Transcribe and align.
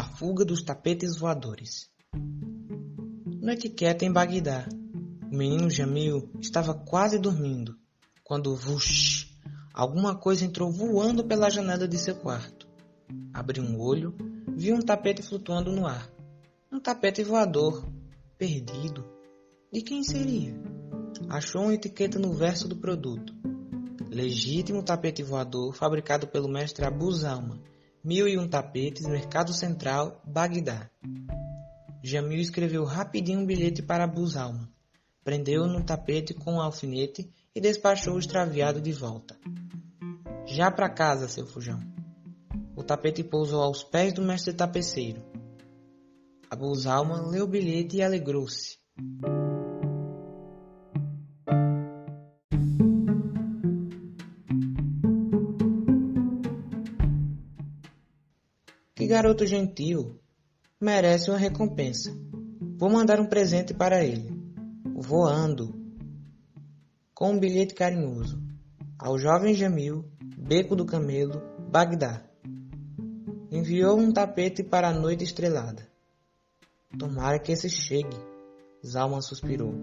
fuga 0.00 0.44
dos 0.44 0.62
tapetes 0.62 1.18
voadores. 1.18 1.90
Noite 3.42 3.68
quieta 3.68 4.04
em 4.04 4.12
Bagdá. 4.12 4.66
O 5.30 5.36
menino 5.36 5.68
Jamil 5.68 6.30
estava 6.40 6.72
quase 6.72 7.18
dormindo, 7.18 7.76
quando 8.22 8.54
vush, 8.54 9.36
alguma 9.74 10.14
coisa 10.14 10.44
entrou 10.44 10.70
voando 10.70 11.24
pela 11.24 11.50
janela 11.50 11.88
de 11.88 11.98
seu 11.98 12.14
quarto. 12.14 12.68
Abriu 13.34 13.64
um 13.64 13.80
olho, 13.80 14.14
viu 14.54 14.76
um 14.76 14.80
tapete 14.80 15.22
flutuando 15.22 15.72
no 15.72 15.86
ar. 15.86 16.08
Um 16.70 16.78
tapete 16.78 17.22
voador, 17.24 17.86
perdido. 18.38 19.04
De 19.72 19.82
quem 19.82 20.02
seria? 20.02 20.54
Achou 21.28 21.62
uma 21.62 21.74
etiqueta 21.74 22.18
no 22.18 22.32
verso 22.32 22.68
do 22.68 22.76
produto. 22.76 23.34
Legítimo 24.08 24.82
tapete 24.82 25.22
voador 25.22 25.74
fabricado 25.74 26.26
pelo 26.26 26.48
mestre 26.48 26.84
Abu 26.84 27.10
Zalma. 27.10 27.58
Mil 28.04 28.26
e 28.26 28.36
um 28.36 28.48
tapetes, 28.48 29.06
Mercado 29.06 29.52
Central, 29.52 30.20
Bagdá. 30.26 30.90
Jamil 32.02 32.40
escreveu 32.40 32.84
rapidinho 32.84 33.38
um 33.38 33.46
bilhete 33.46 33.80
para 33.80 34.02
Abu 34.02 34.26
Zalma. 34.26 34.68
Prendeu-o 35.22 35.68
no 35.68 35.84
tapete 35.84 36.34
com 36.34 36.54
um 36.54 36.60
alfinete 36.60 37.30
e 37.54 37.60
despachou 37.60 38.14
o 38.14 38.18
extraviado 38.18 38.80
de 38.80 38.92
volta. 38.92 39.38
Já 40.46 40.68
para 40.68 40.90
casa, 40.90 41.28
seu 41.28 41.46
fujão. 41.46 41.78
O 42.74 42.82
tapete 42.82 43.22
pousou 43.22 43.62
aos 43.62 43.84
pés 43.84 44.12
do 44.12 44.20
mestre 44.20 44.52
tapeceiro. 44.52 45.22
Abu 46.50 46.74
Zalma 46.74 47.20
leu 47.20 47.44
o 47.44 47.48
bilhete 47.48 47.98
e 47.98 48.02
alegrou-se. 48.02 48.78
Que 59.02 59.08
garoto 59.08 59.44
gentil! 59.44 60.20
Merece 60.80 61.28
uma 61.28 61.36
recompensa. 61.36 62.16
Vou 62.78 62.88
mandar 62.88 63.18
um 63.18 63.26
presente 63.26 63.74
para 63.74 64.04
ele. 64.04 64.30
Voando. 64.94 65.74
Com 67.12 67.32
um 67.32 67.38
bilhete 67.40 67.74
carinhoso. 67.74 68.40
Ao 68.96 69.18
jovem 69.18 69.56
Jamil, 69.56 70.08
Beco 70.38 70.76
do 70.76 70.86
Camelo, 70.86 71.42
Bagdá. 71.68 72.22
Enviou 73.50 73.98
um 73.98 74.12
tapete 74.12 74.62
para 74.62 74.90
a 74.90 74.94
noite 74.94 75.24
estrelada. 75.24 75.84
Tomara 76.96 77.40
que 77.40 77.50
esse 77.50 77.68
chegue. 77.68 78.16
Zalman 78.86 79.20
suspirou. 79.20 79.74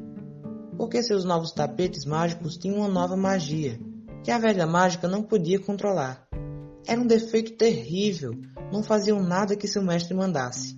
Porque 0.78 1.04
seus 1.04 1.26
novos 1.26 1.52
tapetes 1.52 2.06
mágicos 2.06 2.58
tinham 2.58 2.78
uma 2.78 2.88
nova 2.88 3.18
magia, 3.18 3.78
que 4.24 4.32
a 4.32 4.40
velha 4.40 4.66
mágica 4.66 5.10
não 5.10 5.22
podia 5.22 5.60
controlar. 5.60 6.26
Era 6.88 7.02
um 7.02 7.06
defeito 7.06 7.58
terrível, 7.58 8.32
não 8.72 8.84
faziam 8.84 9.22
nada 9.22 9.56
que 9.56 9.68
seu 9.68 9.82
mestre 9.82 10.14
mandasse. 10.14 10.78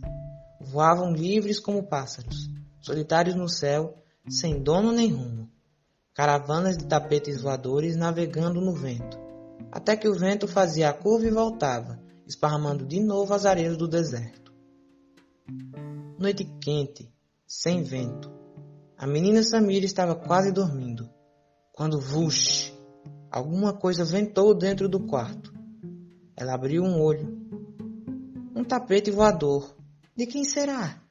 Voavam 0.59 1.11
livres 1.11 1.59
como 1.59 1.87
pássaros, 1.87 2.49
solitários 2.79 3.35
no 3.35 3.49
céu, 3.49 4.03
sem 4.29 4.61
dono 4.61 4.91
nem 4.91 5.11
rumo. 5.11 5.49
Caravanas 6.13 6.77
de 6.77 6.85
tapetes 6.85 7.41
voadores 7.41 7.95
navegando 7.95 8.61
no 8.61 8.73
vento, 8.73 9.17
até 9.71 9.95
que 9.95 10.07
o 10.07 10.13
vento 10.13 10.47
fazia 10.47 10.89
a 10.89 10.93
curva 10.93 11.25
e 11.25 11.31
voltava, 11.31 11.99
esparramando 12.27 12.85
de 12.85 12.99
novo 12.99 13.33
as 13.33 13.45
areias 13.45 13.77
do 13.77 13.87
deserto. 13.87 14.53
Noite 16.19 16.45
quente, 16.61 17.11
sem 17.47 17.81
vento. 17.81 18.31
A 18.97 19.07
menina 19.07 19.41
Samira 19.41 19.85
estava 19.85 20.13
quase 20.13 20.51
dormindo, 20.51 21.09
quando 21.73 21.99
vush, 21.99 22.71
alguma 23.31 23.73
coisa 23.73 24.05
ventou 24.05 24.53
dentro 24.53 24.87
do 24.87 24.99
quarto. 25.07 25.51
Ela 26.37 26.53
abriu 26.53 26.83
um 26.83 27.01
olho. 27.01 27.40
Um 28.61 28.63
tapete 28.63 29.09
voador. 29.09 29.75
De 30.15 30.27
quem 30.27 30.43
será? 30.43 31.01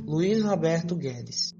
Luiz 0.00 0.42
Roberto 0.42 0.96
Guedes 0.96 1.54